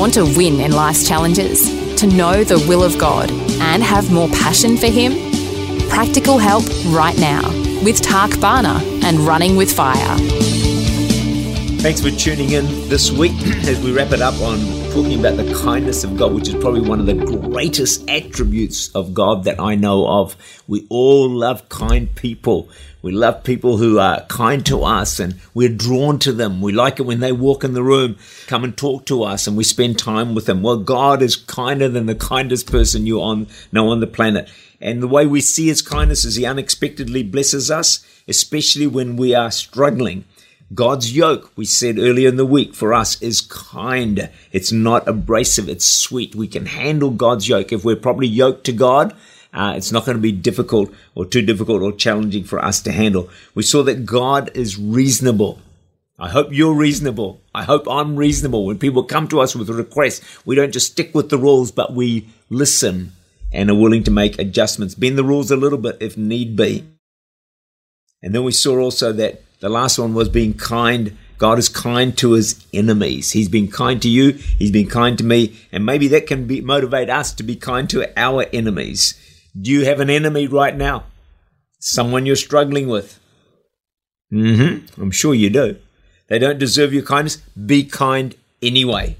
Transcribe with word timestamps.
Want 0.00 0.14
to 0.14 0.24
win 0.24 0.60
in 0.60 0.72
life's 0.72 1.06
challenges? 1.06 1.68
To 1.96 2.06
know 2.06 2.42
the 2.42 2.58
will 2.66 2.82
of 2.82 2.96
God 2.96 3.30
and 3.60 3.82
have 3.82 4.10
more 4.10 4.30
passion 4.30 4.78
for 4.78 4.86
Him? 4.86 5.12
Practical 5.90 6.38
help 6.38 6.64
right 6.86 7.18
now 7.18 7.46
with 7.84 8.00
Tak 8.00 8.40
Bhana 8.40 8.80
and 9.04 9.18
Running 9.18 9.56
with 9.56 9.70
Fire. 9.70 10.39
Thanks 11.80 12.02
for 12.02 12.10
tuning 12.10 12.50
in 12.50 12.66
this 12.90 13.10
week 13.10 13.32
as 13.66 13.82
we 13.82 13.90
wrap 13.90 14.12
it 14.12 14.20
up 14.20 14.38
on 14.42 14.58
talking 14.90 15.18
about 15.18 15.38
the 15.38 15.50
kindness 15.62 16.04
of 16.04 16.14
God, 16.14 16.34
which 16.34 16.48
is 16.48 16.54
probably 16.56 16.82
one 16.82 17.00
of 17.00 17.06
the 17.06 17.14
greatest 17.14 18.06
attributes 18.06 18.94
of 18.94 19.14
God 19.14 19.44
that 19.44 19.58
I 19.58 19.76
know 19.76 20.06
of. 20.06 20.36
We 20.68 20.86
all 20.90 21.26
love 21.26 21.70
kind 21.70 22.14
people. 22.14 22.68
We 23.00 23.12
love 23.12 23.44
people 23.44 23.78
who 23.78 23.98
are 23.98 24.26
kind 24.26 24.64
to 24.66 24.84
us 24.84 25.18
and 25.18 25.40
we're 25.54 25.74
drawn 25.74 26.18
to 26.18 26.34
them. 26.34 26.60
We 26.60 26.72
like 26.72 27.00
it 27.00 27.04
when 27.04 27.20
they 27.20 27.32
walk 27.32 27.64
in 27.64 27.72
the 27.72 27.82
room, 27.82 28.18
come 28.46 28.62
and 28.62 28.76
talk 28.76 29.06
to 29.06 29.22
us 29.22 29.46
and 29.46 29.56
we 29.56 29.64
spend 29.64 29.98
time 29.98 30.34
with 30.34 30.44
them. 30.44 30.60
Well, 30.60 30.76
God 30.76 31.22
is 31.22 31.34
kinder 31.34 31.88
than 31.88 32.04
the 32.04 32.14
kindest 32.14 32.70
person 32.70 33.06
you 33.06 33.22
on, 33.22 33.46
know 33.72 33.88
on 33.88 34.00
the 34.00 34.06
planet. 34.06 34.50
And 34.82 35.02
the 35.02 35.08
way 35.08 35.24
we 35.24 35.40
see 35.40 35.68
his 35.68 35.80
kindness 35.80 36.26
is 36.26 36.34
he 36.34 36.44
unexpectedly 36.44 37.22
blesses 37.22 37.70
us, 37.70 38.04
especially 38.28 38.86
when 38.86 39.16
we 39.16 39.34
are 39.34 39.50
struggling. 39.50 40.26
God's 40.72 41.16
yoke, 41.16 41.50
we 41.56 41.64
said 41.64 41.98
earlier 41.98 42.28
in 42.28 42.36
the 42.36 42.46
week, 42.46 42.74
for 42.74 42.94
us 42.94 43.20
is 43.20 43.40
kind. 43.40 44.30
It's 44.52 44.70
not 44.70 45.08
abrasive. 45.08 45.68
It's 45.68 45.84
sweet. 45.84 46.36
We 46.36 46.46
can 46.46 46.66
handle 46.66 47.10
God's 47.10 47.48
yoke. 47.48 47.72
If 47.72 47.84
we're 47.84 47.96
properly 47.96 48.28
yoked 48.28 48.64
to 48.66 48.72
God, 48.72 49.16
uh, 49.52 49.74
it's 49.76 49.90
not 49.90 50.04
going 50.04 50.16
to 50.16 50.22
be 50.22 50.30
difficult 50.30 50.94
or 51.16 51.26
too 51.26 51.42
difficult 51.42 51.82
or 51.82 51.90
challenging 51.90 52.44
for 52.44 52.64
us 52.64 52.80
to 52.82 52.92
handle. 52.92 53.28
We 53.54 53.64
saw 53.64 53.82
that 53.82 54.06
God 54.06 54.52
is 54.54 54.78
reasonable. 54.78 55.60
I 56.20 56.28
hope 56.28 56.48
you're 56.52 56.74
reasonable. 56.74 57.40
I 57.52 57.64
hope 57.64 57.88
I'm 57.88 58.14
reasonable. 58.14 58.64
When 58.64 58.78
people 58.78 59.02
come 59.02 59.26
to 59.28 59.40
us 59.40 59.56
with 59.56 59.70
requests, 59.70 60.22
we 60.44 60.54
don't 60.54 60.72
just 60.72 60.92
stick 60.92 61.14
with 61.14 61.30
the 61.30 61.38
rules, 61.38 61.72
but 61.72 61.94
we 61.94 62.28
listen 62.48 63.12
and 63.52 63.70
are 63.70 63.74
willing 63.74 64.04
to 64.04 64.10
make 64.12 64.38
adjustments, 64.38 64.94
bend 64.94 65.18
the 65.18 65.24
rules 65.24 65.50
a 65.50 65.56
little 65.56 65.78
bit 65.78 65.96
if 65.98 66.16
need 66.16 66.54
be. 66.54 66.84
And 68.22 68.32
then 68.34 68.44
we 68.44 68.52
saw 68.52 68.78
also 68.78 69.12
that 69.14 69.42
the 69.60 69.68
last 69.68 69.98
one 69.98 70.14
was 70.14 70.28
being 70.28 70.54
kind. 70.54 71.16
God 71.38 71.58
is 71.58 71.68
kind 71.68 72.16
to 72.18 72.32
his 72.32 72.64
enemies. 72.72 73.32
He's 73.32 73.48
been 73.48 73.68
kind 73.68 74.00
to 74.02 74.08
you. 74.08 74.32
He's 74.32 74.70
been 74.70 74.88
kind 74.88 75.16
to 75.18 75.24
me. 75.24 75.58
And 75.72 75.86
maybe 75.86 76.08
that 76.08 76.26
can 76.26 76.46
be, 76.46 76.60
motivate 76.60 77.08
us 77.08 77.32
to 77.34 77.42
be 77.42 77.56
kind 77.56 77.88
to 77.90 78.06
our 78.18 78.46
enemies. 78.52 79.14
Do 79.58 79.70
you 79.70 79.84
have 79.84 80.00
an 80.00 80.10
enemy 80.10 80.46
right 80.46 80.76
now? 80.76 81.04
Someone 81.78 82.26
you're 82.26 82.36
struggling 82.36 82.88
with? 82.88 83.18
Mm-hmm. 84.32 85.00
I'm 85.00 85.10
sure 85.10 85.34
you 85.34 85.50
do. 85.50 85.78
They 86.28 86.38
don't 86.38 86.58
deserve 86.58 86.92
your 86.92 87.02
kindness. 87.02 87.36
Be 87.36 87.84
kind 87.84 88.34
anyway. 88.62 89.16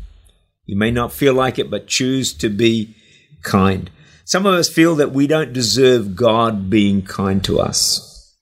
You 0.66 0.76
may 0.76 0.90
not 0.90 1.12
feel 1.12 1.34
like 1.34 1.58
it, 1.58 1.70
but 1.70 1.88
choose 1.88 2.32
to 2.34 2.48
be 2.48 2.94
kind. 3.42 3.90
Some 4.24 4.46
of 4.46 4.54
us 4.54 4.68
feel 4.68 4.94
that 4.96 5.10
we 5.10 5.26
don't 5.26 5.52
deserve 5.52 6.14
God 6.14 6.70
being 6.70 7.02
kind 7.02 7.42
to 7.44 7.58
us. 7.58 8.36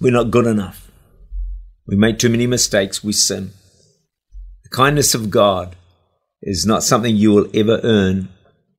We're 0.00 0.12
not 0.12 0.30
good 0.30 0.46
enough. 0.46 0.83
We 1.86 1.96
make 1.96 2.18
too 2.18 2.30
many 2.30 2.46
mistakes. 2.46 3.04
We 3.04 3.12
sin. 3.12 3.52
The 4.64 4.70
kindness 4.70 5.14
of 5.14 5.30
God 5.30 5.76
is 6.42 6.66
not 6.66 6.82
something 6.82 7.16
you 7.16 7.32
will 7.32 7.48
ever 7.54 7.80
earn 7.82 8.28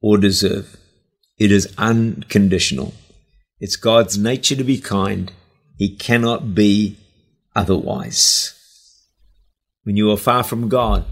or 0.01 0.17
deserve. 0.17 0.77
It 1.37 1.51
is 1.51 1.73
unconditional. 1.77 2.93
It's 3.59 3.75
God's 3.75 4.17
nature 4.17 4.55
to 4.55 4.63
be 4.63 4.79
kind. 4.79 5.31
He 5.77 5.95
cannot 5.95 6.55
be 6.55 6.97
otherwise. 7.55 8.53
When 9.83 9.95
you 9.95 10.07
were 10.07 10.17
far 10.17 10.43
from 10.43 10.69
God, 10.69 11.05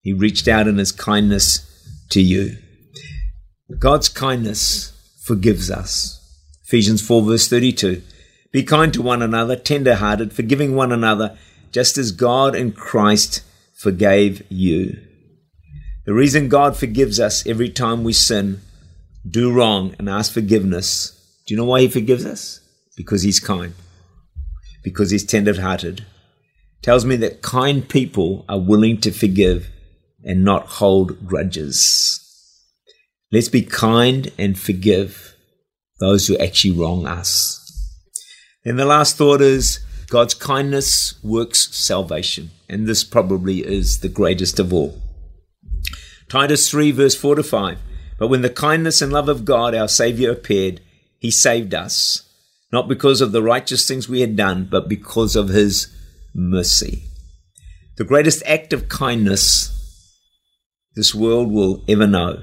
He 0.00 0.12
reached 0.12 0.48
out 0.48 0.68
in 0.68 0.78
His 0.78 0.92
kindness 0.92 1.66
to 2.10 2.20
you. 2.20 2.56
God's 3.78 4.08
kindness 4.08 4.92
forgives 5.22 5.70
us. 5.70 6.16
Ephesians 6.64 7.06
4, 7.06 7.22
verse 7.22 7.48
32. 7.48 8.02
Be 8.52 8.62
kind 8.62 8.92
to 8.94 9.02
one 9.02 9.22
another, 9.22 9.56
tender 9.56 9.96
hearted, 9.96 10.32
forgiving 10.32 10.74
one 10.74 10.92
another, 10.92 11.38
just 11.70 11.96
as 11.96 12.10
God 12.10 12.54
in 12.54 12.72
Christ 12.72 13.42
forgave 13.74 14.42
you. 14.50 14.98
The 16.04 16.14
reason 16.14 16.48
God 16.48 16.76
forgives 16.76 17.20
us 17.20 17.46
every 17.46 17.68
time 17.68 18.02
we 18.02 18.12
sin 18.12 18.60
do 19.28 19.52
wrong 19.52 19.94
and 19.98 20.08
ask 20.08 20.32
forgiveness, 20.32 21.16
do 21.46 21.54
you 21.54 21.58
know 21.58 21.66
why 21.66 21.82
he 21.82 21.88
forgives 21.88 22.24
us? 22.24 22.60
Because 22.96 23.22
he's 23.22 23.38
kind. 23.38 23.74
Because 24.82 25.10
he's 25.10 25.24
tender 25.24 25.60
hearted. 25.60 26.04
Tells 26.82 27.04
me 27.04 27.16
that 27.16 27.42
kind 27.42 27.86
people 27.88 28.44
are 28.48 28.58
willing 28.58 29.00
to 29.02 29.12
forgive 29.12 29.68
and 30.24 30.44
not 30.44 30.66
hold 30.66 31.26
grudges. 31.26 32.18
Let's 33.30 33.48
be 33.48 33.62
kind 33.62 34.32
and 34.38 34.58
forgive 34.58 35.36
those 36.00 36.26
who 36.26 36.36
actually 36.38 36.72
wrong 36.72 37.06
us. 37.06 37.59
And 38.64 38.78
the 38.78 38.84
last 38.84 39.16
thought 39.16 39.40
is 39.40 39.80
God's 40.08 40.34
kindness 40.34 41.22
works 41.22 41.74
salvation. 41.74 42.50
And 42.68 42.86
this 42.86 43.04
probably 43.04 43.60
is 43.60 44.00
the 44.00 44.08
greatest 44.08 44.58
of 44.58 44.72
all. 44.72 45.00
Titus 46.28 46.70
3, 46.70 46.92
verse 46.92 47.14
4 47.14 47.36
to 47.36 47.42
5. 47.42 47.78
But 48.18 48.28
when 48.28 48.42
the 48.42 48.50
kindness 48.50 49.00
and 49.00 49.12
love 49.12 49.28
of 49.28 49.44
God, 49.44 49.74
our 49.74 49.88
Saviour, 49.88 50.30
appeared, 50.32 50.80
he 51.18 51.30
saved 51.30 51.74
us, 51.74 52.28
not 52.70 52.88
because 52.88 53.20
of 53.20 53.32
the 53.32 53.42
righteous 53.42 53.88
things 53.88 54.08
we 54.08 54.20
had 54.20 54.36
done, 54.36 54.68
but 54.70 54.88
because 54.88 55.36
of 55.36 55.48
his 55.48 55.88
mercy. 56.34 57.04
The 57.96 58.04
greatest 58.04 58.42
act 58.46 58.72
of 58.72 58.88
kindness 58.88 59.76
this 60.94 61.14
world 61.14 61.50
will 61.50 61.84
ever 61.88 62.06
know 62.06 62.42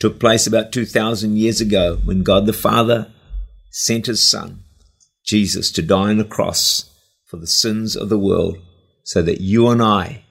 took 0.00 0.18
place 0.18 0.46
about 0.46 0.72
2,000 0.72 1.36
years 1.36 1.60
ago 1.60 2.00
when 2.04 2.22
God 2.22 2.46
the 2.46 2.52
Father 2.52 3.12
sent 3.70 4.06
his 4.06 4.28
Son, 4.28 4.63
Jesus, 5.24 5.70
to 5.72 5.82
die 5.82 6.10
on 6.10 6.18
the 6.18 6.24
cross 6.24 6.90
for 7.24 7.36
the 7.36 7.46
sins 7.46 7.96
of 7.96 8.08
the 8.08 8.18
world 8.18 8.58
so 9.02 9.22
that 9.22 9.40
you 9.40 9.68
and 9.68 9.82
I 9.82 10.24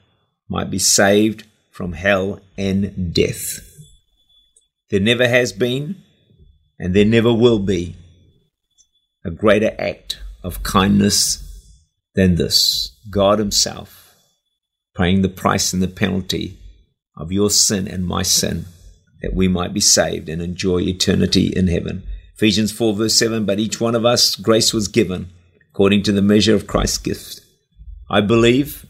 might 0.48 0.70
be 0.70 0.80
saved 0.80 1.46
from 1.72 1.94
hell 1.94 2.40
and 2.58 3.14
death. 3.14 3.60
There 4.90 5.00
never 5.00 5.28
has 5.28 5.52
been, 5.52 6.04
and 6.80 6.96
there 6.96 7.06
never 7.06 7.34
will 7.34 7.60
be, 7.60 7.96
a 9.26 9.32
greater 9.32 9.76
act 9.80 10.20
of 10.44 10.64
kindness 10.64 11.40
than 12.14 12.36
this. 12.36 12.96
God 13.10 13.40
Himself 13.40 14.16
paying 14.96 15.22
the 15.22 15.30
price 15.30 15.74
and 15.74 15.82
the 15.82 15.88
penalty 15.88 16.58
of 17.18 17.32
your 17.32 17.50
sin 17.50 17.88
and 17.88 18.06
my 18.06 18.22
sin 18.22 18.66
that 19.22 19.34
we 19.34 19.48
might 19.48 19.74
be 19.74 19.80
saved 19.80 20.30
and 20.30 20.42
enjoy 20.42 20.82
eternity 20.82 21.48
in 21.48 21.68
heaven. 21.68 22.04
Ephesians 22.36 22.72
4, 22.72 22.94
verse 22.94 23.16
7 23.16 23.46
But 23.46 23.60
each 23.60 23.80
one 23.80 23.96
of 23.96 24.06
us 24.06 24.36
grace 24.36 24.74
was 24.74 24.88
given 24.88 25.30
according 25.70 26.04
to 26.04 26.12
the 26.12 26.22
measure 26.22 26.56
of 26.56 26.68
Christ's 26.68 26.98
gift. 26.98 27.42
I 28.10 28.22
believe 28.22 28.86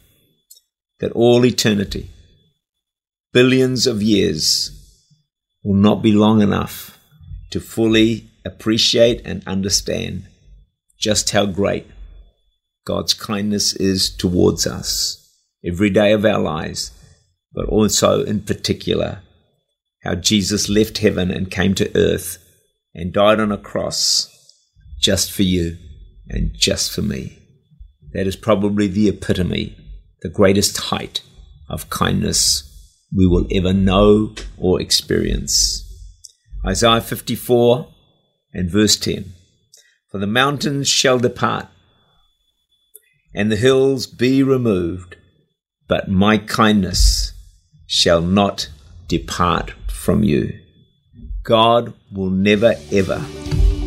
that 0.99 1.11
all 1.13 1.45
eternity, 1.45 2.09
billions 3.31 3.87
of 3.87 4.01
years, 4.01 4.71
will 5.63 5.75
not 5.75 6.01
be 6.01 6.11
long 6.11 6.41
enough 6.41 6.99
to 7.51 7.59
fully 7.59 8.29
appreciate 8.45 9.21
and 9.25 9.47
understand 9.47 10.27
just 10.97 11.29
how 11.31 11.45
great 11.45 11.87
God's 12.85 13.13
kindness 13.13 13.73
is 13.73 14.09
towards 14.09 14.67
us 14.67 15.19
every 15.65 15.89
day 15.89 16.11
of 16.11 16.25
our 16.25 16.39
lives, 16.39 16.91
but 17.53 17.65
also 17.67 18.23
in 18.23 18.41
particular 18.41 19.21
how 20.03 20.15
Jesus 20.15 20.67
left 20.67 20.97
heaven 20.97 21.31
and 21.31 21.49
came 21.49 21.73
to 21.75 21.95
earth 21.95 22.42
and 22.93 23.13
died 23.13 23.39
on 23.39 23.51
a 23.51 23.57
cross 23.57 24.29
just 24.99 25.31
for 25.31 25.43
you 25.43 25.77
and 26.29 26.51
just 26.53 26.91
for 26.91 27.01
me. 27.01 27.37
That 28.13 28.27
is 28.27 28.35
probably 28.35 28.87
the 28.87 29.09
epitome, 29.09 29.75
the 30.21 30.29
greatest 30.29 30.77
height 30.77 31.21
of 31.69 31.89
kindness 31.89 32.69
we 33.15 33.27
will 33.27 33.47
ever 33.51 33.73
know 33.73 34.33
or 34.57 34.81
experience. 34.81 35.81
Isaiah 36.65 37.01
54 37.01 37.87
and 38.53 38.69
verse 38.69 38.97
10 38.97 39.33
For 40.09 40.19
the 40.19 40.27
mountains 40.27 40.87
shall 40.87 41.19
depart, 41.19 41.67
and 43.35 43.51
the 43.51 43.57
hills 43.57 44.05
be 44.05 44.43
removed, 44.43 45.17
but 45.87 46.09
my 46.09 46.37
kindness 46.37 47.33
shall 47.87 48.21
not 48.21 48.69
depart 49.07 49.73
from 49.89 50.23
you. 50.23 50.59
God 51.43 51.93
will 52.13 52.29
never 52.29 52.73
ever 52.93 53.21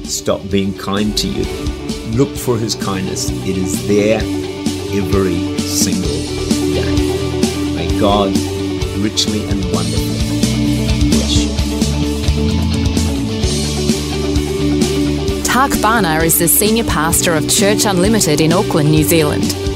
stop 0.05 0.43
being 0.51 0.77
kind 0.77 1.17
to 1.17 1.27
you. 1.27 1.45
Look 2.15 2.29
for 2.37 2.59
his 2.59 2.75
kindness. 2.75 3.31
It 3.31 3.57
is 3.57 3.89
there 3.89 4.19
every 4.19 5.59
single 5.59 6.21
day. 6.75 7.75
May 7.75 7.99
God 7.99 8.37
richly 8.99 9.49
and 9.49 9.65
wonderfully. 9.73 10.17
Tak 15.45 15.71
Bhana 15.81 16.23
is 16.23 16.39
the 16.39 16.49
senior 16.49 16.85
pastor 16.85 17.33
of 17.33 17.49
Church 17.49 17.87
Unlimited 17.87 18.43
in 18.43 18.53
Auckland, 18.53 18.91
New 18.91 19.03
Zealand. 19.03 19.76